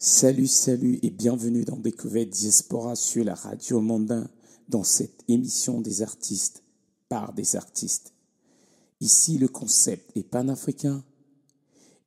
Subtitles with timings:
[0.00, 4.30] Salut, salut et bienvenue dans Découverte Diaspora sur la radio Mondain
[4.68, 6.62] dans cette émission des artistes
[7.08, 8.12] par des artistes.
[9.00, 11.02] Ici, le concept est panafricain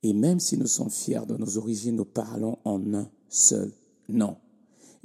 [0.02, 3.70] et même si nous sommes fiers de nos origines, nous parlons en un seul
[4.08, 4.38] nom.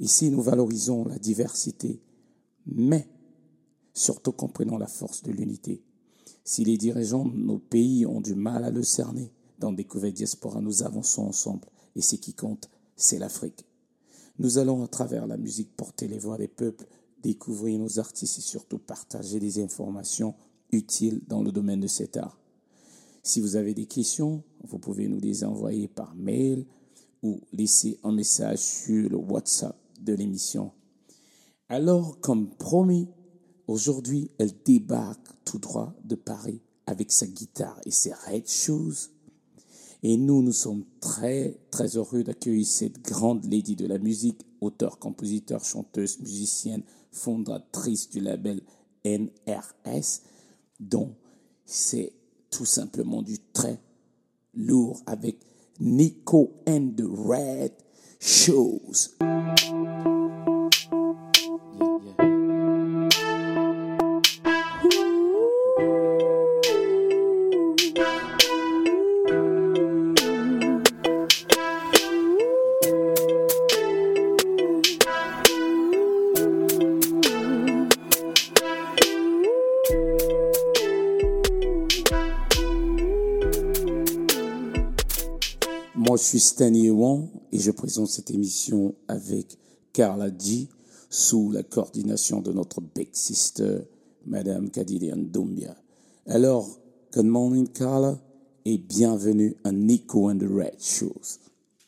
[0.00, 2.00] Ici, nous valorisons la diversité,
[2.64, 3.06] mais
[3.92, 5.82] surtout comprenons la force de l'unité.
[6.42, 10.62] Si les dirigeants de nos pays ont du mal à le cerner, dans Découverte Diaspora,
[10.62, 13.64] nous avançons ensemble et ce qui compte, c'est l'Afrique.
[14.38, 16.86] Nous allons, à travers la musique, porter les voix des peuples,
[17.22, 20.34] découvrir nos artistes et surtout partager des informations
[20.70, 22.38] utiles dans le domaine de cet art.
[23.22, 26.66] Si vous avez des questions, vous pouvez nous les envoyer par mail
[27.22, 30.72] ou laisser un message sur le WhatsApp de l'émission.
[31.68, 33.08] Alors, comme promis,
[33.66, 39.10] aujourd'hui, elle débarque tout droit de Paris avec sa guitare et ses red shoes
[40.02, 44.98] et nous, nous sommes très, très heureux d'accueillir cette grande lady de la musique, auteur,
[44.98, 48.60] compositeur, chanteuse, musicienne, fondatrice du label
[49.04, 50.22] NRS,
[50.78, 51.14] dont
[51.64, 52.12] c'est
[52.50, 53.80] tout simplement du très
[54.54, 55.38] lourd avec
[55.80, 57.72] Nico and the Red
[58.20, 59.16] Shoes.
[86.28, 89.56] Suis Stanley Wong et je présente cette émission avec
[89.94, 90.68] Carla G
[91.08, 93.78] sous la coordination de notre big sister,
[94.26, 95.74] Madame Kadilian Doumbia.
[96.26, 96.66] Alors,
[97.14, 98.18] good morning, Carla,
[98.66, 101.38] et bienvenue à Nico and the Red Shoes.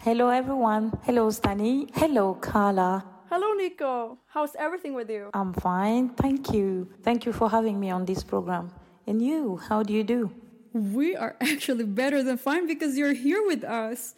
[0.06, 0.92] Hello, everyone.
[1.06, 1.88] Hello, Stani.
[1.92, 3.04] Hello, Carla.
[3.30, 4.16] Hello, Nico.
[4.34, 5.28] How's everything with you?
[5.34, 6.14] I'm fine.
[6.16, 6.88] Thank you.
[7.02, 8.70] Thank you for having me on this program.
[9.06, 10.30] And you, how do you do?
[10.72, 14.14] We are actually better than fine because you're here with us.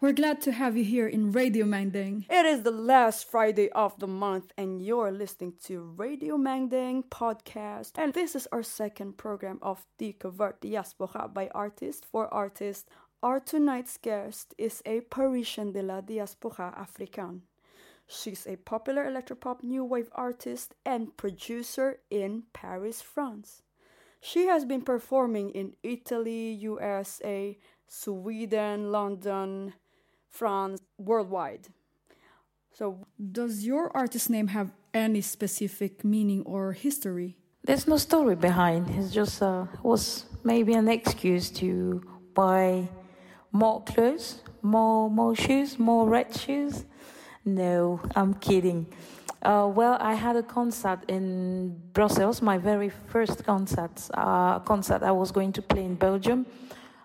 [0.00, 2.26] We're glad to have you here in Radio Mangding.
[2.30, 7.98] It is the last Friday of the month, and you're listening to Radio Mangding podcast.
[7.98, 12.88] And this is our second program of the Covert Diaspora by Artist for Artist.
[13.24, 17.40] Our tonight's guest is a Parisian de la Diaspora Africaine.
[18.06, 23.62] She's a popular electropop new wave artist and producer in Paris, France.
[24.20, 29.74] She has been performing in Italy, USA, Sweden, London,
[30.38, 31.66] France, worldwide.
[32.72, 37.36] So, does your artist name have any specific meaning or history?
[37.64, 38.88] There's no story behind.
[38.90, 42.00] It's just uh, was maybe an excuse to
[42.34, 42.88] buy
[43.50, 46.84] more clothes, more more shoes, more red shoes.
[47.44, 48.86] No, I'm kidding.
[49.42, 55.10] Uh, well, I had a concert in Brussels, my very first concert, uh, concert I
[55.10, 56.46] was going to play in Belgium.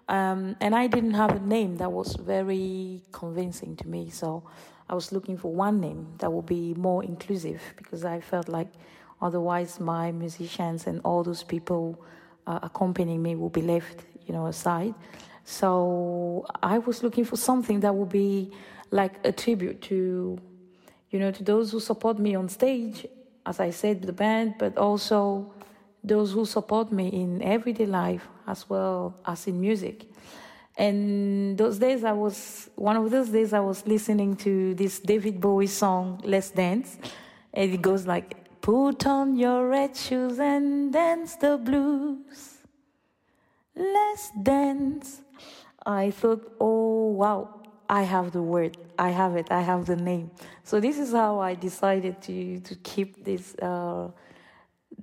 [0.08, 4.10] Um, and I didn't have a name that was very convincing to me.
[4.10, 4.44] So
[4.90, 8.68] I was looking for one name that would be more inclusive because I felt like
[9.22, 12.04] otherwise my musicians and all those people
[12.46, 14.94] uh, accompanying me will be left, you know, aside.
[15.46, 18.52] So I was looking for something that would be
[18.92, 20.40] like a tribute to
[21.14, 23.06] you know, to those who support me on stage,
[23.46, 25.54] as I said, the band, but also
[26.04, 30.06] those who support me in everyday life as well as in music.
[30.78, 35.40] And those days, I was one of those days I was listening to this David
[35.40, 36.98] Bowie song, "Let's Dance,"
[37.54, 42.58] and it goes like, "Put on your red shoes and dance the blues.
[43.76, 45.22] Let's dance."
[45.86, 48.76] I thought, "Oh wow, I have the word.
[48.98, 49.52] I have it.
[49.52, 50.32] I have the name.
[50.64, 54.10] So this is how I decided to to keep this uh,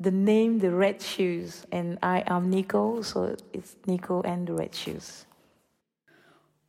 [0.00, 3.02] the name, the Red Shoes, and I am Nico.
[3.02, 5.26] So it's Nico and the Red Shoes.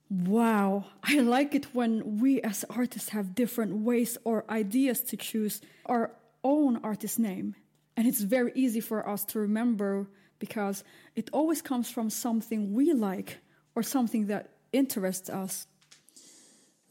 [0.09, 5.61] Wow, I like it when we as artists have different ways or ideas to choose
[5.85, 6.11] our
[6.43, 7.55] own artist name.
[7.95, 10.83] And it's very easy for us to remember because
[11.15, 13.37] it always comes from something we like
[13.73, 15.65] or something that interests us.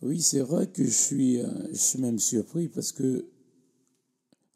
[0.02, 3.26] Oui, c'est vrai que je suis, euh, je suis même surpris parce que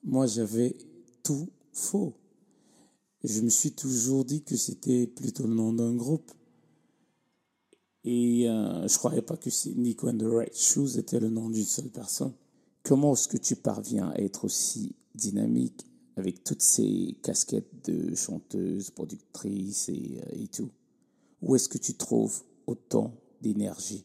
[0.02, 0.74] moi j'avais
[1.22, 2.14] tout faux.
[3.22, 6.30] Je me suis toujours dit que c'était plutôt le nom d'un groupe.
[8.04, 11.64] Et euh, je croyais pas que Nico and the Red Shoes était le nom d'une
[11.64, 12.34] seule personne.
[12.82, 15.86] Comment est-ce que tu parviens à être aussi dynamique
[16.16, 20.70] avec toutes ces casquettes de chanteuse, productrice et, euh, et tout?
[21.40, 24.04] Où est-ce que tu trouves autant d'énergie?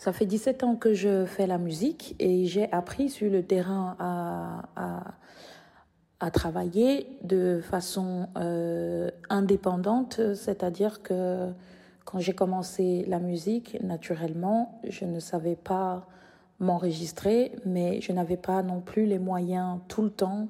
[0.00, 3.96] Ça fait 17 ans que je fais la musique et j'ai appris sur le terrain
[3.98, 5.14] à, à,
[6.20, 11.50] à travailler de façon euh, indépendante, c'est-à-dire que
[12.04, 16.06] quand j'ai commencé la musique, naturellement, je ne savais pas
[16.58, 20.48] m'enregistrer, mais je n'avais pas non plus les moyens tout le temps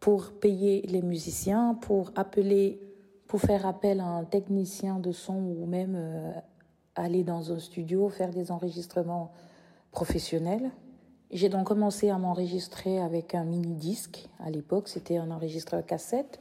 [0.00, 2.80] pour payer les musiciens, pour appeler,
[3.26, 6.32] pour faire appel à un technicien de son ou même euh,
[6.94, 9.30] aller dans un studio, faire des enregistrements
[9.90, 10.70] professionnels.
[11.32, 14.28] J'ai donc commencé à m'enregistrer avec un mini-disque.
[14.38, 16.38] À l'époque, c'était un enregistreur cassette.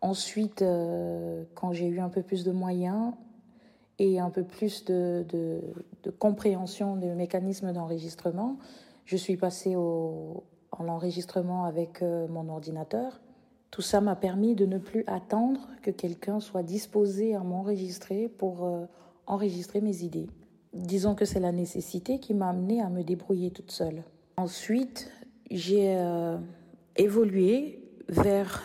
[0.00, 3.14] Ensuite, euh, quand j'ai eu un peu plus de moyens
[3.98, 5.24] et un peu plus de,
[6.20, 8.58] compréhension des mécanismes d'enregistrement,
[9.06, 13.20] je suis passée au, en enregistrement avec euh, mon ordinateur.
[13.72, 18.64] Tout ça m'a permis de ne plus attendre que quelqu'un soit disposé à m'enregistrer pour
[18.64, 18.84] euh,
[19.26, 20.28] enregistrer mes idées.
[20.74, 24.04] Disons que c'est la nécessité qui m'a amené à me débrouiller toute seule.
[24.38, 25.10] Ensuite,
[25.50, 26.36] j'ai euh,
[26.94, 28.62] évolué vers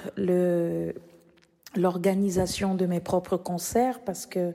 [1.76, 4.54] l'organisation de mes propres concerts parce que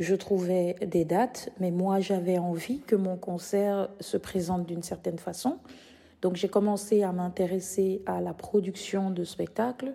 [0.00, 5.20] je trouvais des dates, mais moi j'avais envie que mon concert se présente d'une certaine
[5.20, 5.58] façon.
[6.22, 9.94] Donc j'ai commencé à m'intéresser à la production de spectacles,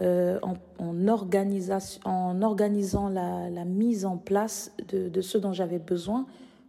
[0.00, 0.40] euh,
[0.78, 6.24] en, organisant la, mise en place de ce dont j'avais besoin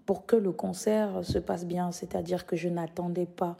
[0.08, 1.92] pour que le concert se passe bien.
[1.92, 3.58] C'est-à-dire que je n'attendais pas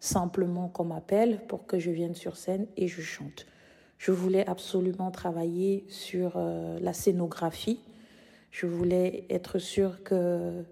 [0.00, 3.46] simplement qu'on m'appelle pour que je vienne sur scène et je chante.
[3.98, 7.80] Je voulais absolument travailler sur euh, la scénographie.
[8.50, 10.64] Je voulais être sûre que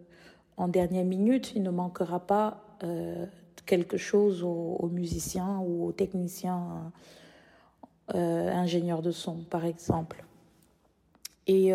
[0.57, 3.27] en dernière minute, il ne manquera pas euh,
[3.67, 6.91] quelque chose aux, musiciens ou aux techniciens
[8.15, 10.25] euh, ingénieur de son, par exemple.
[11.47, 11.73] Et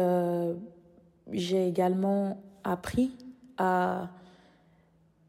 [1.32, 3.12] j'ai également appris
[3.58, 4.10] à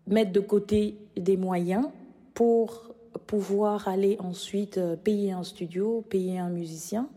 [0.06, 1.86] mettre de côté des moyens
[2.34, 2.94] pour
[3.26, 7.08] pouvoir aller ensuite euh, payer un studio, payer un musicien.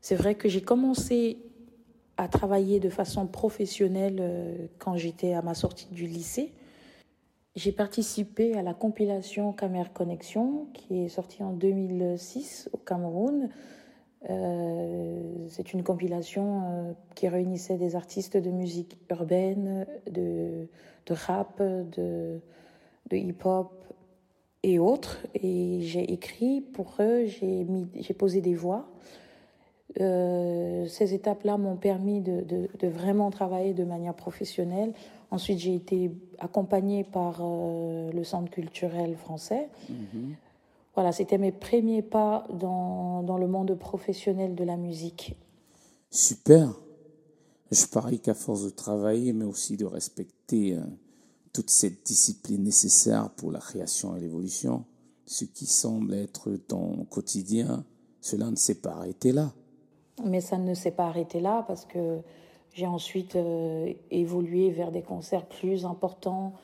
[0.00, 1.38] C'est vrai que j'ai commencé
[2.16, 6.52] à travailler de façon professionnelle quand j'étais à ma sortie du lycée.
[7.56, 13.48] J'ai participé à la compilation Camer Connexion qui est sortie en 2006 au Cameroun.
[14.30, 20.66] Euh, c'est une compilation euh, qui réunissait des artistes de musique urbaine, de,
[21.06, 22.40] de rap, de,
[23.10, 23.72] de hip-hop
[24.62, 25.26] et autres.
[25.34, 28.86] Et j'ai écrit pour eux, j'ai posé des voix.
[30.00, 34.92] Euh, ces étapes-là m'ont permis de, de, vraiment travailler de manière professionnelle.
[35.30, 39.68] Ensuite, j'ai été accompagnée par le Centre culturel français.
[39.88, 40.32] Mmh.
[40.94, 45.36] Voilà, c'était mes premiers pas dans, dans, le monde professionnel de la musique.
[46.10, 46.72] Super.
[47.72, 50.80] Je parie qu'à force de travailler, mais aussi de respecter euh,
[51.52, 54.84] toute cette discipline nécessaire pour la création et l'évolution,
[55.26, 57.84] ce qui semble être ton quotidien,
[58.20, 59.52] cela ne s'est pas arrêté là.
[60.24, 62.20] Mais ça ne s'est pas arrêté là parce que
[62.72, 66.54] j'ai ensuite euh, évolué vers des concerts plus importants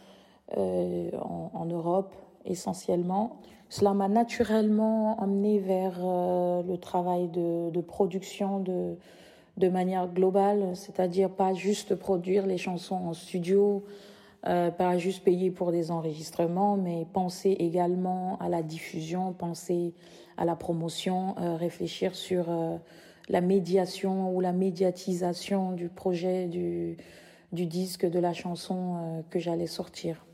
[0.57, 2.15] euh, en, en, Europe
[2.45, 3.41] essentiellement.
[3.71, 11.55] Cela m'a naturellement emmené vers euh, le travail de, production de, manière globale, c'est-à-dire pas
[11.55, 13.85] juste produire les chansons en studio,
[14.47, 19.95] euh, pas juste payer pour des enregistrements, mais penser également à la diffusion, penser
[20.37, 22.47] à la promotion, euh, réfléchir sur
[23.29, 26.97] la médiation ou la médiatisation du projet du,
[27.53, 30.25] disque, de la chanson que j'allais sortir.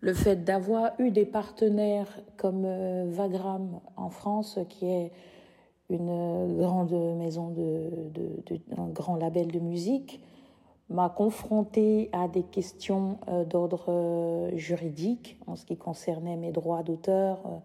[0.00, 5.12] Le fait d'avoir eu des partenaires comme euh, Vagram en France, qui est
[5.90, 10.20] une grande maison de, de, un grand label de musique,
[10.88, 16.82] m'a confronté à des questions euh, d'ordre euh, juridique en ce qui concernait mes droits
[16.82, 17.58] d'auteur, euh,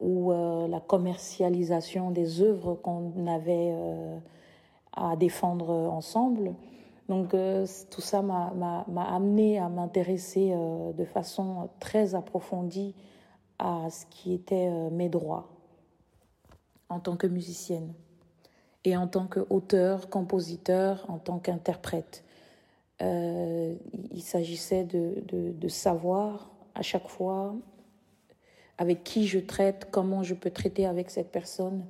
[0.00, 4.18] ou euh, la commercialisation des œuvres qu'on avait euh,
[4.94, 6.54] à défendre ensemble.
[7.12, 12.94] Donc euh, tout ça m'a amené à m'intéresser euh, de façon très approfondie
[13.58, 15.50] à ce qui était euh, mes droits
[16.88, 17.92] en tant que musicienne
[18.84, 22.24] et en tant qu'auteur, compositeur, en tant qu'interprète.
[23.00, 27.54] il s'agissait de savoir à chaque fois
[28.78, 31.84] avec qui je traite, comment je peux traiter avec cette personne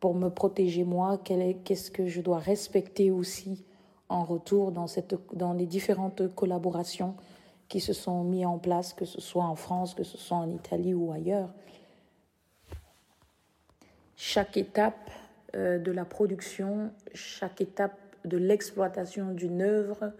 [0.00, 3.64] pour me protéger moi, qu'est-ce que je dois respecter aussi
[4.08, 7.14] en retour dans, cette, dans les différentes collaborations
[7.68, 10.50] qui se sont mises en place, que ce soit en France, que ce soit en
[10.50, 11.50] Italie ou ailleurs.
[14.16, 15.10] Chaque étape
[15.54, 20.12] euh, de la production, chaque étape de l'exploitation d'une œuvre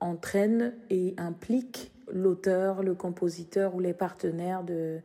[0.00, 5.00] entraîne et implique l'auteur, le compositeur ou les partenaires de,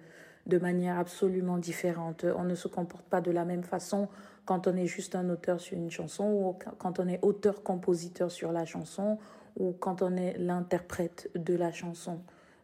[0.46, 2.26] de manière absolument différente.
[2.38, 4.10] On ne se comporte pas de la même façon
[4.46, 8.52] quand on est juste un auteur sur une chanson ou quand on est auteur-compositeur sur
[8.52, 9.18] la chanson
[9.58, 12.20] ou quand on est l'interprète de la chanson.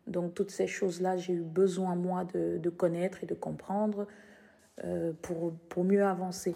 [0.07, 4.07] Donc toutes ces choses-là, j'ai eu besoin, moi, de, connaître et de comprendre
[4.83, 6.55] euh, pour, pour mieux avancer.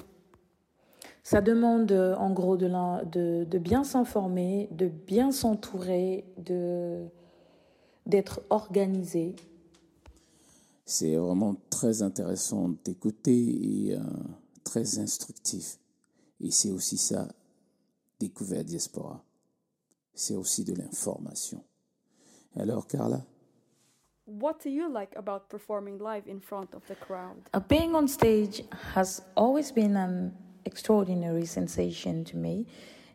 [1.21, 2.67] Ça demande en gros de,
[3.05, 6.25] de, de bien s'informer, de bien s'entourer,
[8.05, 9.35] d'être organisé.
[10.85, 14.01] C'est vraiment très intéressant d'écouter et euh,
[14.63, 15.77] très instructif.
[16.41, 17.27] Et c'est aussi ça,
[18.19, 19.23] découvert diaspora.
[20.13, 21.63] C'est aussi de l'information.
[22.55, 23.21] Alors, Carla?
[24.25, 27.35] What do you like about performing live in front of the crowd?
[27.53, 28.63] Uh, being on stage
[28.95, 30.31] has always been an
[30.65, 32.65] extraordinary sensation to me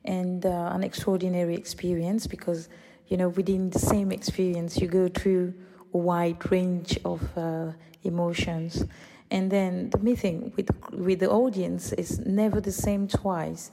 [0.05, 2.69] and uh, an extraordinary experience because,
[3.09, 5.55] you know, within the same experience, you go through
[5.93, 7.73] wide range of uh,
[8.05, 8.85] emotions.
[9.31, 13.71] And then the meeting with, with the audience is never the same twice.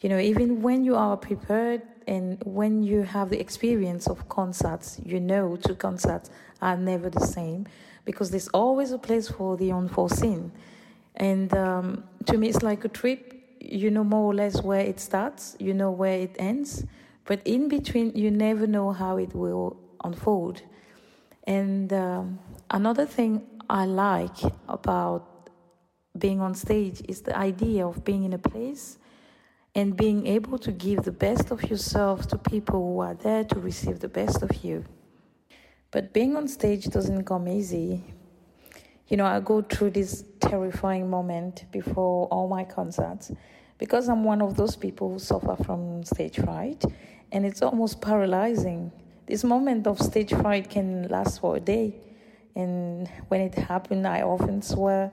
[0.00, 5.00] You know, even when you are prepared and when you have the experience of concerts,
[5.04, 6.30] you know two concerts
[6.60, 7.66] are never the same
[8.04, 10.52] because there's always a place for the unforeseen.
[11.16, 13.36] And um, to me, it's like a trip.
[13.60, 16.84] You know more or less where it starts, you know where it ends,
[17.26, 20.62] but in between, you never know how it will unfold.
[21.44, 22.38] And um,
[22.70, 24.36] another thing I like
[24.68, 25.50] about
[26.18, 28.98] being on stage is the idea of being in a place
[29.74, 33.60] and being able to give the best of yourself to people who are there to
[33.60, 34.84] receive the best of you.
[35.90, 38.04] But being on stage doesn't come easy.
[39.08, 43.32] You know, I go through this terrifying moment before all my concerts
[43.78, 46.84] because I'm one of those people who suffer from stage fright,
[47.32, 48.92] and it's almost paralyzing.
[49.30, 51.94] This moment of stage fright can last for a day,
[52.56, 55.12] and when it happened, I often swear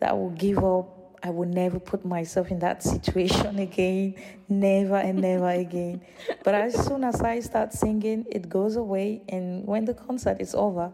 [0.00, 4.16] that I will give up I will never put myself in that situation again,
[4.50, 6.02] never and never again.
[6.44, 9.22] But as soon as I start singing, it goes away.
[9.30, 10.92] And when the concert is over,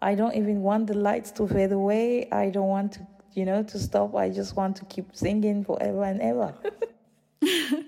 [0.00, 2.30] I don't even want the lights to fade away.
[2.30, 4.14] I don't want to, you know, to stop.
[4.14, 6.54] I just want to keep singing forever and ever.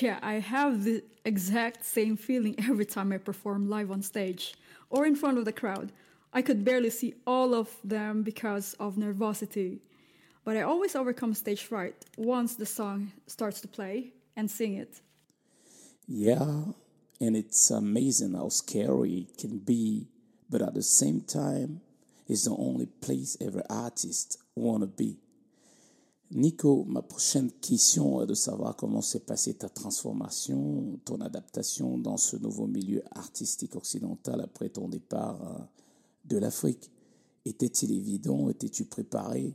[0.00, 4.54] yeah, I have the exact same feeling every time I perform live on stage
[4.90, 5.92] or in front of the crowd.
[6.32, 9.78] I could barely see all of them because of nervosity.
[10.44, 15.00] But I always overcome stage fright once the song starts to play and sing it.
[16.06, 16.64] Yeah,
[17.20, 20.08] and it's amazing how scary it can be,
[20.50, 21.80] but at the same time,
[22.28, 25.16] it's the only place every artist wanna be.
[26.34, 32.16] Nico, ma prochaine question est de savoir comment s'est passée ta transformation, ton adaptation dans
[32.16, 35.62] ce nouveau milieu artistique occidental après ton départ euh,
[36.24, 36.90] de l'Afrique.
[37.44, 38.48] Était-il évident?
[38.50, 39.54] Étais-tu préparé?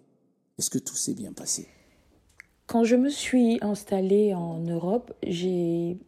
[0.57, 1.67] Est-ce que tout s'est bien passé?
[2.65, 5.99] Quand je me suis installée en Europe, j'ai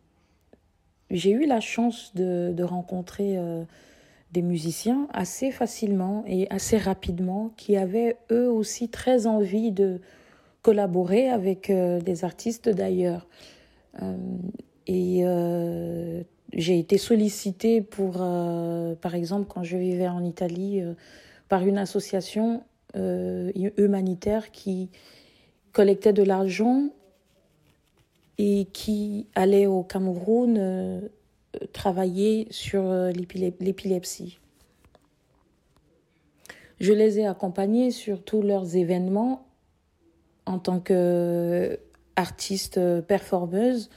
[1.10, 3.66] eu la chance de, rencontrer euh,
[4.32, 10.00] des musiciens assez facilement et assez rapidement qui avaient eux aussi très envie de
[10.62, 13.27] collaborer avec euh, des artistes d'ailleurs.
[14.01, 14.15] Euh,
[14.88, 15.24] et
[16.53, 20.82] j'ai été sollicitée pour, par exemple, quand je vivais en Italie,
[21.48, 22.63] par une association
[22.98, 24.89] euh, humanitaire qui
[25.72, 26.89] collectait de l'argent
[28.38, 31.00] et qui allait au Cameroun euh,
[31.72, 34.39] travailler sur euh, l'épilepsie.
[36.82, 39.46] Je les ai accompagnés sur tous leurs événements
[40.45, 43.89] en tant qu'artiste performeuse.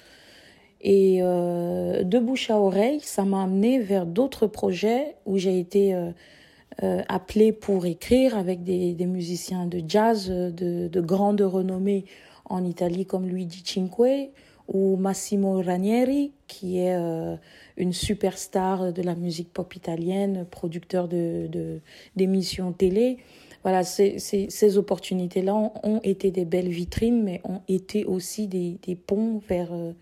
[0.87, 5.97] Et de bouche à oreille, ça m'a amené vers d'autres projets où j'ai été
[6.83, 12.05] euh, appelé pour écrire avec des, musiciens de jazz de, de, grande renommée
[12.47, 14.33] en Italie comme Luigi Cinque
[14.67, 17.37] ou Massimo Ranieri qui est euh,
[17.77, 21.81] une superstar de la musique pop italienne, producteur de
[22.17, 23.19] d'émissions télé.
[23.65, 28.95] Voilà, ces, ces, opportunités-là ont, été des belles vitrines, mais ont été aussi des, des
[28.95, 29.93] ponts vers euh,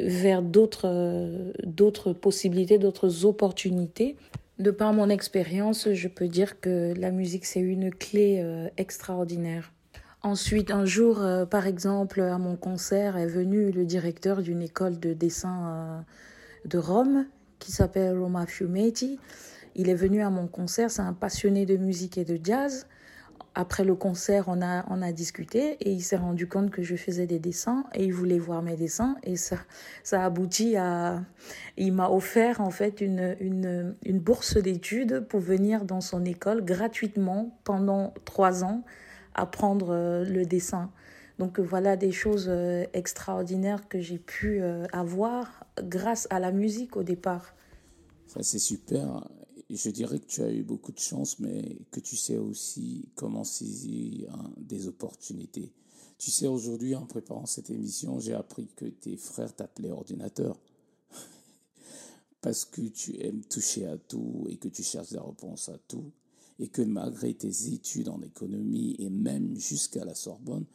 [0.00, 4.16] vers d'autres d'autres possibilités, d'autres opportunités.
[4.58, 9.72] De par mon expérience, je peux dire que la musique, c'est une clé euh, extraordinaire.
[10.22, 15.00] Ensuite, un jour, euh, par exemple, à mon concert est venu le directeur d'une école
[15.00, 17.26] de dessin euh, de Rome
[17.58, 19.18] qui s'appelle Roma Fumetti.
[19.74, 22.86] Il est venu à mon concert, c'est un passionné de musique et de jazz.
[23.56, 26.96] après le concert, on a, on a discuté et il s'est rendu compte que je
[26.96, 29.58] faisais des dessins et il voulait voir mes dessins et ça,
[30.02, 31.22] ça aboutit à,
[31.76, 36.64] il m'a offert en fait une, une, une bourse d'études pour venir dans son école
[36.64, 38.84] gratuitement pendant trois ans
[39.34, 40.90] apprendre euh, le dessin.
[41.38, 46.96] Donc voilà des choses euh, extraordinaires que j'ai pu euh, avoir grâce à la musique
[46.96, 47.54] au départ.
[48.26, 49.28] Ça c'est super
[49.74, 53.44] je dirais que tu as eu beaucoup de chance, mais que tu sais aussi comment
[53.44, 55.72] saisir hein, des opportunités.
[56.18, 60.58] Tu sais, aujourd'hui, en préparant cette émission, j'ai appris que tes frères t'appelaient ordinateur.
[62.40, 66.12] Parce que tu aimes toucher à tout et que tu cherches des réponses à tout.
[66.60, 70.66] Et que malgré tes études en économie et même jusqu'à la Sorbonne,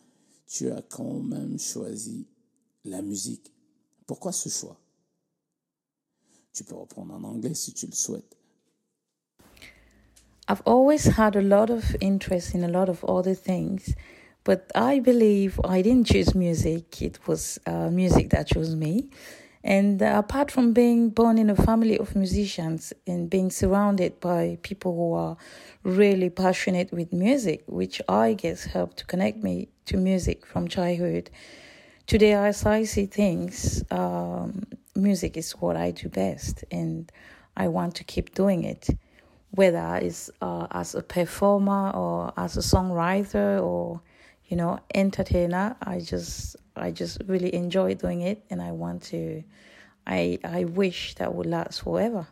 [0.45, 2.27] tu as quand même choisi
[2.83, 3.53] la musique.
[4.05, 4.79] Pourquoi ce choix?
[6.51, 8.38] Tu peux reprendre en anglais si tu le souhaites.
[10.51, 13.93] I've always had a lot of interest in a lot of other things,
[14.43, 19.11] but I believe I didn't choose music, it was uh, music that chose me.
[19.63, 24.57] And uh, apart from being born in a family of musicians and being surrounded by
[24.63, 25.37] people who are
[25.83, 31.29] really passionate with music, which I guess helped to connect me to music from childhood,
[32.07, 34.63] today as I see things, um,
[34.95, 37.11] music is what I do best, and
[37.55, 38.89] I want to keep doing it
[39.51, 44.01] whether it's uh, as a performer or as a songwriter or
[44.45, 49.43] you know entertainer i just i just really enjoy doing it and i want to
[50.07, 52.27] i i wish that would last forever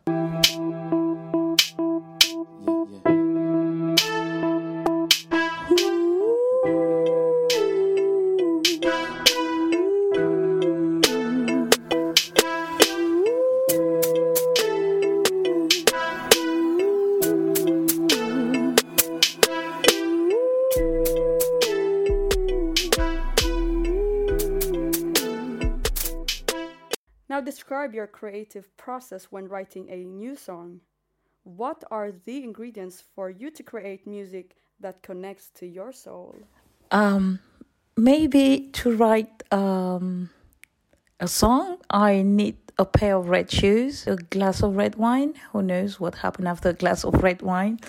[28.19, 30.81] creative process when writing a new song.
[31.43, 36.35] What are the ingredients for you to create music that connects to your soul?
[36.91, 37.39] Um,
[37.95, 40.29] maybe to write um,
[41.19, 45.33] a song, I need a pair of red shoes, a glass of red wine.
[45.51, 47.79] Who knows what happened after a glass of red wine?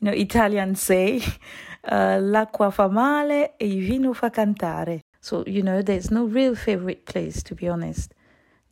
[0.00, 1.22] You know, Italians say,
[1.84, 5.00] uh, l'acqua fa male e il vino fa cantare.
[5.20, 8.15] So, you know, there's no real favorite place, to be honest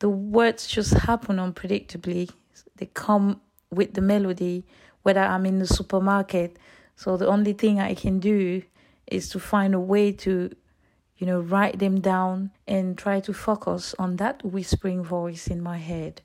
[0.04, 2.28] the words just happen unpredictably.
[2.76, 3.40] They come
[3.70, 4.66] with the melody,
[5.02, 6.58] whether I'm in the supermarket.
[6.94, 8.60] So the only thing I can do
[9.06, 10.54] is to find a way to,
[11.16, 15.78] you know, write them down and try to focus on that whispering voice in my
[15.78, 16.20] head.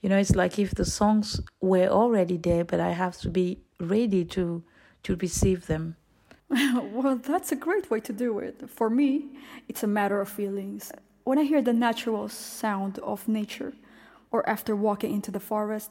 [0.00, 3.58] You know, it's like if the songs were already there, but I have to be
[3.78, 4.62] ready to
[5.02, 5.96] to receive them.
[6.48, 8.70] well, that's a great way to do it.
[8.70, 9.36] For me,
[9.68, 10.90] it's a matter of feelings
[11.28, 13.74] when I hear the natural sound of nature,
[14.30, 15.90] or after walking into the forest,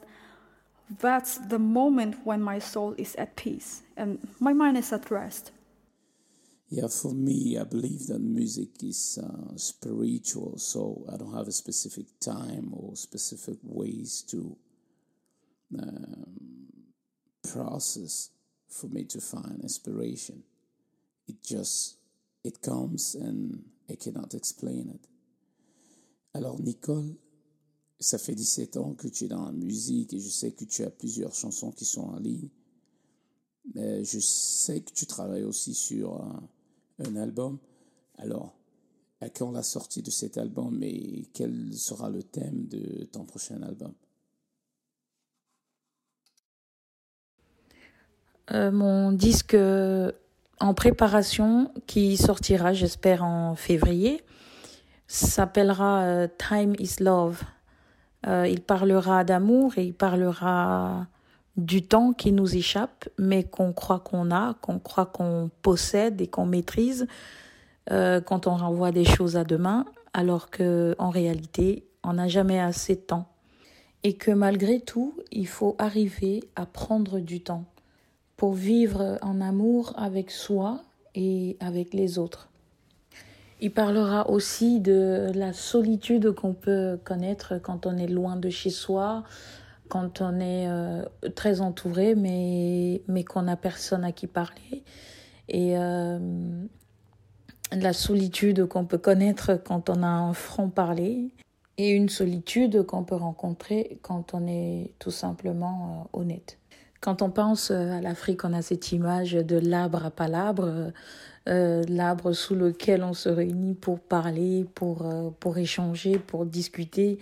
[0.98, 5.52] that's the moment when my soul is at peace and my mind is at rest.
[6.68, 11.52] Yeah, for me, I believe that music is uh, spiritual, so I don't have a
[11.52, 14.56] specific time or specific ways to
[15.78, 16.82] um,
[17.48, 18.30] process
[18.68, 20.42] for me to find inspiration.
[21.28, 21.98] It just
[22.42, 25.06] it comes and I cannot explain it.
[26.38, 27.16] Alors Nicole,
[27.98, 30.84] ça fait 17 ans que tu es dans la musique et je sais que tu
[30.84, 32.48] as plusieurs chansons qui sont en ligne.
[33.74, 36.22] Mais je sais que tu travailles aussi sur
[37.00, 37.58] un, album.
[38.18, 38.54] Alors,
[39.20, 43.60] à quand la sortie de cet album et quel sera le thème de ton prochain
[43.62, 43.92] album?
[48.52, 49.56] Euh, Mon disque
[50.60, 54.22] en préparation qui sortira, j'espère, en février
[55.08, 57.42] s'appellera euh, Time is Love.
[58.26, 61.06] Euh, il parlera d'amour et il parlera
[61.56, 66.28] du temps qui nous échappe, mais qu'on croit qu'on a, qu'on croit qu'on possède et
[66.28, 67.08] qu'on maîtrise
[67.90, 72.60] euh, quand on renvoie des choses à demain, alors que en réalité, on n'a jamais
[72.60, 73.28] assez de temps.
[74.04, 77.64] Et que malgré tout, il faut arriver à prendre du temps
[78.36, 80.82] pour vivre en amour avec soi
[81.16, 82.48] et avec les autres.
[83.60, 88.70] Il parlera aussi de la solitude qu'on peut connaître quand on est loin de chez
[88.70, 89.24] soi,
[89.88, 91.02] quand on est euh,
[91.34, 94.84] très entouré, mais, mais qu'on n'a personne à qui parler.
[95.48, 96.18] Et euh,
[97.72, 101.34] la solitude qu'on peut connaître quand on a un franc-parler.
[101.80, 106.58] Et une solitude qu'on peut rencontrer quand on est tout simplement euh, honnête.
[107.00, 110.90] Quand on pense à l'Afrique, on a cette image de l'arbre à palabre,
[111.48, 117.18] euh, l'arbre sous lequel on se réunit pour parler, pour, euh, pour échanger, pour discuter,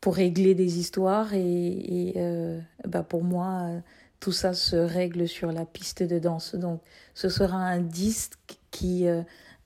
[0.00, 1.32] pour régler des histoires.
[1.34, 3.80] Et, euh, bah pour moi,
[4.20, 6.54] tout ça se règle sur la piste de danse.
[6.54, 6.80] Donc
[7.14, 9.06] ce sera un disque qui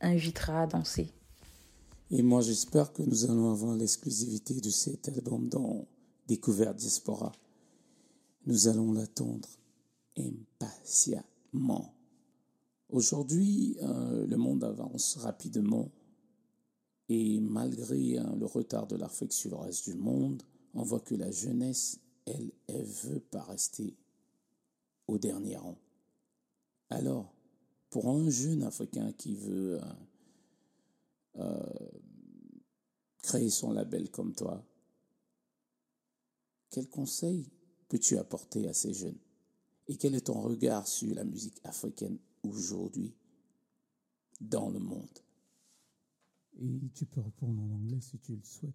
[0.00, 1.10] invitera à danser.
[2.10, 5.86] Et moi, j'espère que nous allons avoir l'exclusivité de cet album dans
[6.28, 7.32] Découverte Diaspora.
[8.46, 9.48] Nous allons l'attendre
[10.18, 11.94] impatiemment.
[12.92, 15.90] Aujourd'hui, euh, le monde avance rapidement
[17.08, 20.42] et malgré hein, le retard de l'Afrique sur le reste du monde,
[20.74, 23.96] on voit que la jeunesse, elle, elle veut pas rester
[25.06, 25.78] au dernier rang.
[26.90, 27.34] Alors,
[27.88, 29.94] pour un jeune Africain qui veut euh,
[31.36, 31.88] euh,
[33.22, 34.62] créer son label comme toi,
[36.68, 37.48] quel conseil
[37.88, 39.18] peux-tu apporter à ces jeunes?
[39.88, 43.14] Et quel est ton regard sur la musique africaine aujourd'hui
[44.40, 45.18] dans le monde
[46.60, 48.74] Et tu peux répondre en anglais si tu le souhaites.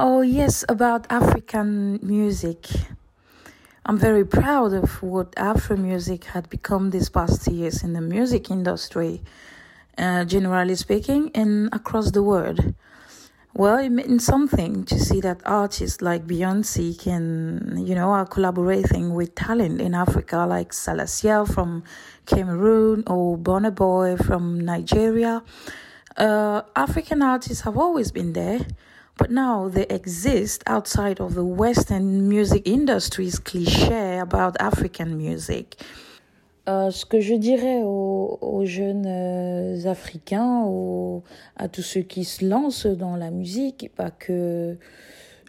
[0.00, 2.68] Oh, yes, about African music.
[3.84, 8.50] I'm very proud of what Afro music had become these past years in the music
[8.50, 9.22] industry,
[9.96, 12.74] uh, generally speaking, and across the world.
[13.54, 19.14] Well, it means something to see that artists like Beyonce can, you know, are collaborating
[19.14, 21.82] with talent in Africa like Salasia from
[22.26, 25.42] Cameroon or Bonner Boy from Nigeria.
[26.16, 28.60] Uh, African artists have always been there,
[29.16, 35.80] but now they exist outside of the Western music industry's cliche about African music.
[36.68, 40.68] Euh, ce que je dirais aux, jeunes euh, Africains,
[41.56, 44.76] à tous ceux qui se lancent dans la musique, bah, que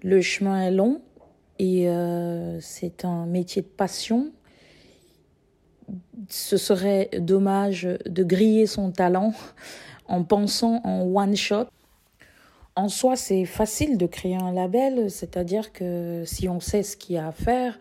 [0.01, 1.01] le chemin est long
[1.57, 4.31] et euh, c'est un métier de passion.
[6.29, 9.33] Ce serait dommage de griller son talent
[10.07, 11.65] en pensant en one shot.
[12.77, 17.15] En soi, c'est facile de créer un label, c'est-à-dire que si on sait ce qu'il
[17.15, 17.77] y a à faire,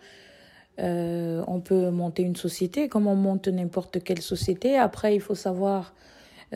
[0.81, 4.77] euh, on peut monter une société comme on monte n'importe quelle société.
[4.77, 5.95] Après, il faut savoir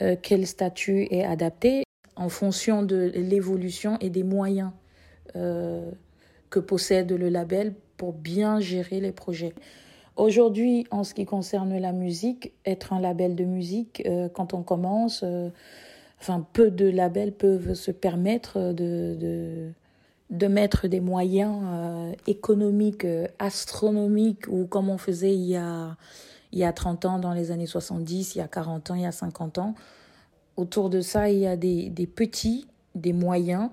[0.00, 1.82] euh, quel statut est adapté
[2.14, 4.70] en fonction de l'évolution et des moyens
[5.34, 5.90] euh,
[6.50, 9.54] que possède le label pour bien gérer les projets.
[10.16, 15.24] Aujourd'hui, en ce qui concerne la musique, être un label de musique, quand on commence,
[16.20, 19.72] enfin, peu de labels peuvent se permettre de de
[20.48, 25.96] mettre des moyens euh, économiques euh, astronomiques ou comme on faisait il y, a,
[26.52, 29.02] il y a 30 ans dans les années 70, il y a 40 ans, il
[29.02, 29.74] y a 50 ans.
[30.56, 33.70] Autour de ça, il y a des, des petits, des moyens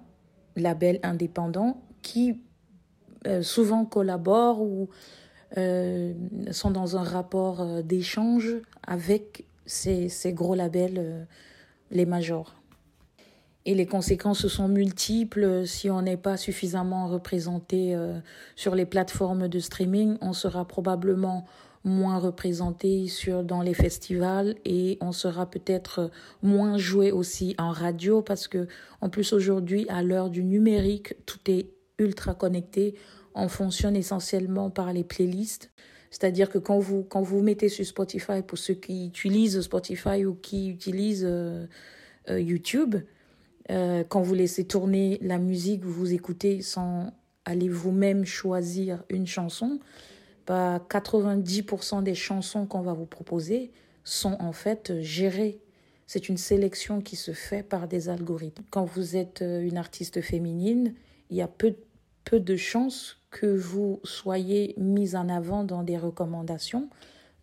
[0.55, 2.41] labels indépendants qui
[3.27, 4.89] euh, souvent collaborent ou
[6.51, 11.25] sont dans un rapport d'échange avec ces, ces, gros labels,
[11.89, 12.58] les majors.
[13.69, 15.67] Et les conséquences sont multiples.
[15.67, 18.17] Si on n'est pas suffisamment représenté euh,
[18.55, 21.45] sur les plateformes de streaming, on sera probablement
[21.83, 26.09] moins représenté sur dans les festivals et on sera peut-être
[26.41, 28.67] moins joué aussi en radio parce que
[29.01, 32.95] en plus aujourd'hui à l'heure du numérique tout est ultra connecté
[33.33, 35.71] on fonctionne essentiellement par les playlists
[36.09, 40.35] c'est-à-dire que quand vous quand vous mettez sur Spotify pour ceux qui utilisent Spotify ou
[40.35, 41.65] qui utilisent euh,
[42.29, 42.97] euh, YouTube
[43.69, 47.13] euh, quand vous laissez tourner la musique, vous écoutez sans
[47.45, 49.79] aller vous-même choisir une chanson,
[50.47, 53.71] bah 90% des chansons qu'on va vous proposer
[54.03, 55.59] sont en fait gérées.
[56.07, 58.63] C'est une sélection qui se fait par des algorithmes.
[58.71, 60.95] Quand vous êtes euh, une artiste féminine,
[61.29, 61.75] il y a peu,
[62.23, 66.89] peu de chances que vous soyez mise en avant dans des recommandations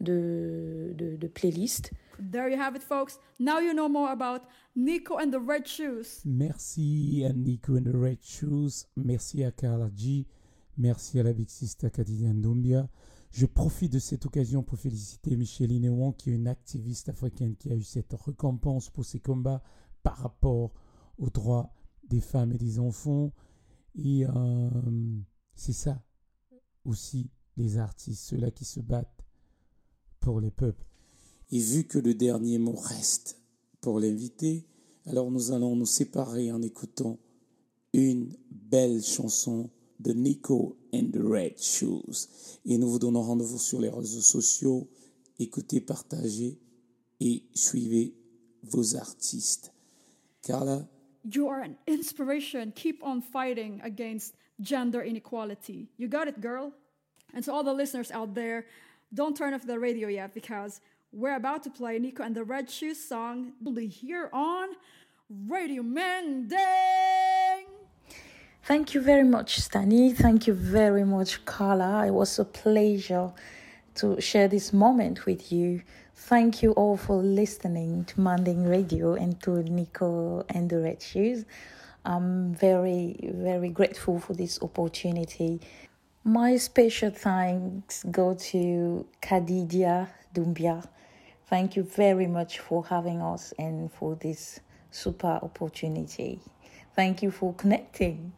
[0.00, 1.92] de, de, de playlists.
[2.32, 3.20] There you have it, folks.
[3.38, 4.42] Now you know more about
[4.76, 6.20] Nico and the Red Shoes.
[6.26, 8.84] Merci à Nico and the Red Shoes.
[8.96, 10.26] Merci à Carla G.
[10.76, 12.86] Merci à la Big Sister Kadidian Doumbia.
[13.30, 17.72] Je profite de cette occasion pour féliciter Micheline Ewan, qui est une activiste africaine qui
[17.72, 19.62] a eu cette récompense pour ses combats
[20.02, 20.74] par rapport
[21.16, 21.72] aux droits
[22.10, 23.32] des femmes et des enfants.
[23.94, 24.70] Et euh,
[25.54, 26.04] c'est ça
[26.84, 29.24] aussi, les artistes, ceux-là qui se battent
[30.20, 30.84] pour les peuples.
[31.50, 33.40] Et vu que le dernier mot reste
[33.80, 34.64] pour l'invité,
[35.06, 37.18] alors nous allons nous séparer en écoutant
[37.92, 42.28] une belle chanson de Nico and the Red Shoes.
[42.64, 44.88] Et nous vous donnons rendez-vous sur les réseaux sociaux.
[45.38, 46.58] Écoutez, partagez
[47.20, 48.14] et suivez
[48.62, 49.72] vos artistes.
[50.42, 50.86] Carla?
[51.24, 52.72] You are an inspiration.
[52.74, 55.88] Keep on fighting against gender inequality.
[55.98, 56.72] You got it, girl.
[57.34, 58.66] And to all the listeners out there,
[59.12, 60.80] don't turn off the radio yet because
[61.12, 63.52] we're about to play Nico and the Red Shoes song
[63.88, 64.68] here on
[65.48, 66.58] Radio Manding.
[68.64, 70.14] Thank you very much, Stani.
[70.16, 72.06] Thank you very much, Carla.
[72.06, 73.32] It was a pleasure
[73.94, 75.82] to share this moment with you.
[76.14, 81.44] Thank you all for listening to Manding Radio and to Nico and the Red Shoes.
[82.04, 85.60] I'm very, very grateful for this opportunity.
[86.24, 90.86] My special thanks go to Kadidia Dumbia.
[91.48, 96.40] Thank you very much for having us and for this super opportunity.
[96.94, 98.32] Thank you for connecting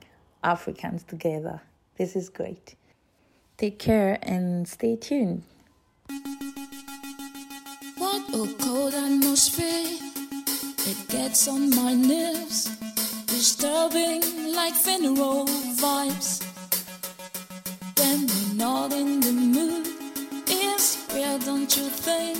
[0.44, 1.60] Africans together.
[1.96, 2.76] This is great.
[3.56, 5.42] Take care and stay tuned.
[7.96, 9.98] What a cold atmosphere.
[10.90, 12.76] It gets on my nerves.
[13.26, 14.22] Disturbing
[14.54, 16.47] like funeral vibes.
[21.78, 22.38] You think?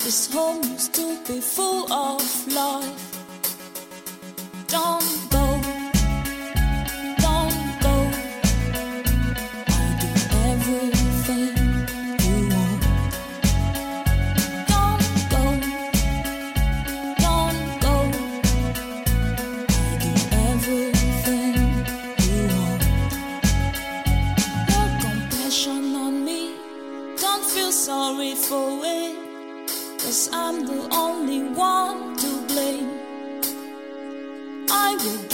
[0.00, 3.06] This home used to be full of life.
[4.66, 5.29] Don't
[31.00, 32.90] only one to blame.
[34.86, 35.29] I will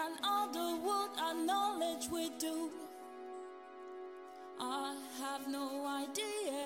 [0.00, 2.70] than all the work and knowledge we do.
[4.58, 6.60] I have no idea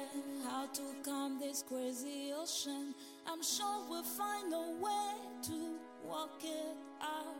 [0.44, 2.94] how to calm this crazy ocean.
[3.26, 5.10] I'm sure we'll find a way
[5.48, 5.58] to
[6.04, 7.36] walk it out.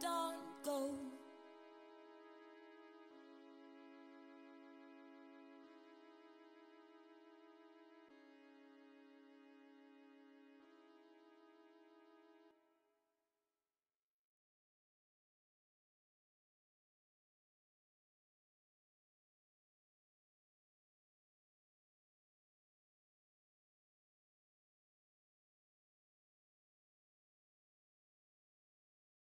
[0.00, 1.11] Don't go.